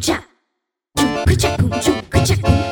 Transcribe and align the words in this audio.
چوک 0.00 0.20
چک 1.38 2.24
چک 2.24 2.63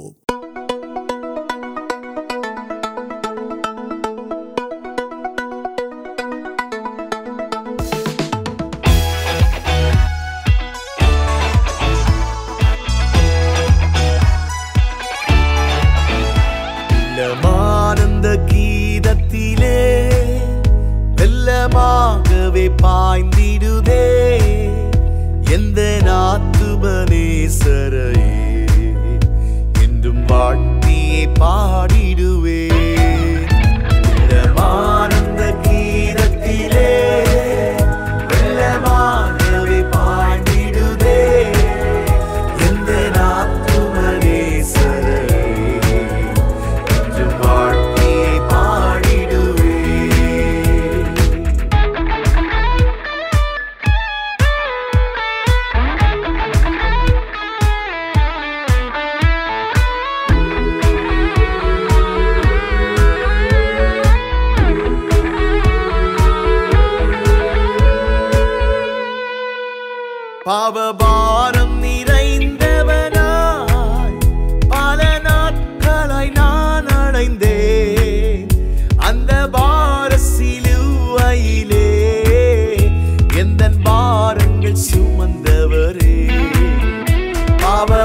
پہاڑ 31.39 31.95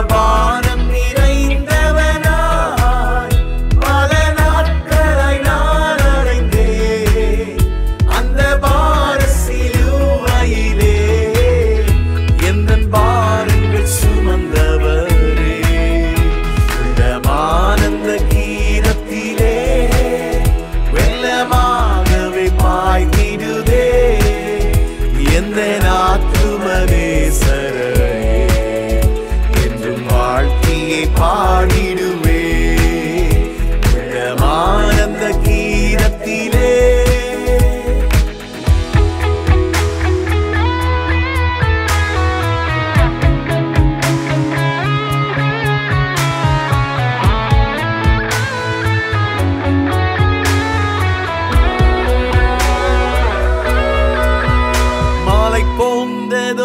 bar. 0.08 0.41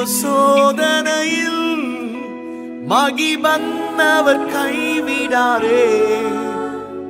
سو 0.06 0.72
بند 3.42 3.92
کئی 4.52 5.00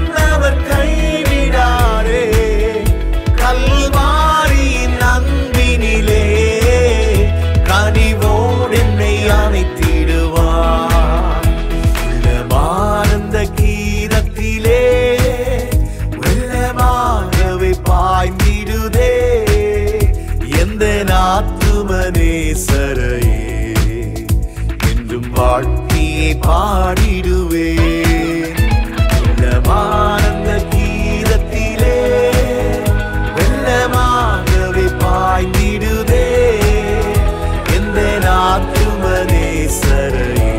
പാടിടുവേ 26.42 27.68
വെള്ളമാണെന്ന 29.14 30.50
തീരത്തിലെ 30.72 31.98
വെള്ളമാകവേ 33.38 34.86
പായ്ന്നിടുതേ 35.02 36.26
എന്റെ 37.76 38.08
ആത്മനേ 38.40 39.46
സരയേ 39.78 40.50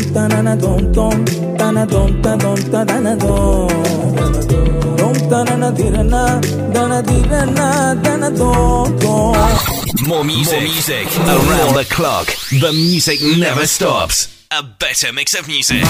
music. 10.23 10.61
music. 10.61 11.07
Around 11.17 11.73
the 11.73 11.87
clock. 11.89 12.27
The 12.51 12.71
music 12.73 13.21
never 13.39 13.65
stops. 13.65 14.45
A 14.51 14.61
better 14.61 15.11
mix 15.11 15.33
of 15.33 15.47
music. 15.47 15.83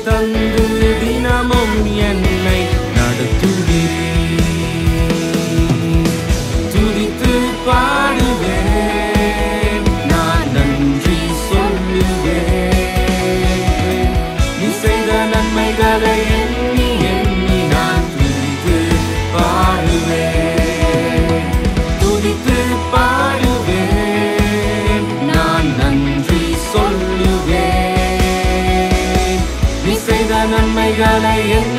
تند 0.05 0.78
بنائی 31.19 31.78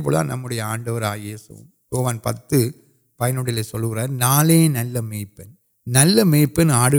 پولی 0.00 0.22
نمبر 0.22 0.58
آنڈو 0.60 0.98
پتہ 2.22 2.54
پینے 3.20 3.62
سلکر 3.62 4.08
نالے 4.08 4.66
نل 4.68 5.00
میپن 5.00 5.50
نل 5.86 6.24
میپن 6.24 6.70
آگ 6.70 6.90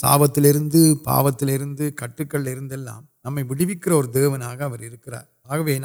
ساپتی 0.00 0.95
پاپتی 1.05 1.91
کٹکل 1.91 2.49
نمکر 3.25 3.91
اور 3.91 4.05
دیونا 4.05 4.57
کریں 4.57 4.89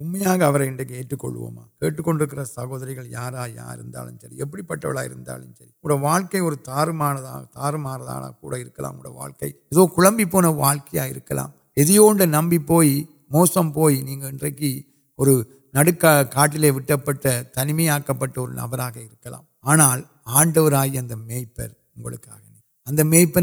امیا 0.00 0.34
سہوار 2.46 2.80
کی 2.86 3.06
یار 3.06 3.32
یا 3.48 3.74
نمپی 12.24 12.58
اور 15.18 15.28
تنیمیا 17.54 17.98
پہ 17.98 18.40
نبرا 18.50 18.88
کرنا 18.90 19.90
آڈوا 20.34 20.80
میپر 21.14 21.68
اگر 22.86 23.02
میپ 23.04 23.38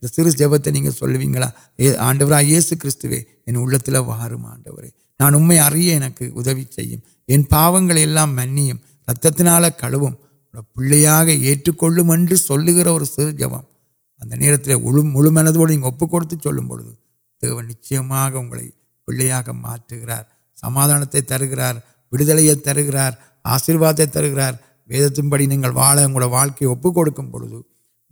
سپتے 0.05 0.71
نہیں 0.71 1.43
آڈو 1.99 2.41
یہ 2.41 2.61
سو 2.61 2.77
کتوے 2.77 3.23
انڈوے 3.47 4.89
نان 5.21 5.35
ارے 5.35 5.95
ان 5.95 6.11
کو 6.11 6.43
پاگ 7.51 7.75
مہوم 7.75 10.13
پہ 10.67 11.27
ایٹ 11.27 11.69
کل 11.79 12.37
سو 12.37 12.57
گر 12.69 12.87
اور 12.87 13.05
سر 13.05 13.31
جب 13.31 13.51
اگر 14.21 14.57
نو 15.03 15.31
منتک 15.31 16.15
نچیا 17.43 18.01
گھر 19.91 20.23
سمادان 20.57 21.05
تر 21.27 21.45
گرار 21.45 21.75
بھیدل 22.13 22.55
تر 22.55 22.83
گرار 22.83 23.13
آشیواد 23.45 24.01
ترکر 24.13 24.55
وید 24.89 25.15
تمہیں 25.15 25.59
واقع 25.65 26.07